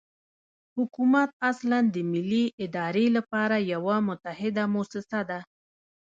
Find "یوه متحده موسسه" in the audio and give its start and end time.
3.73-5.19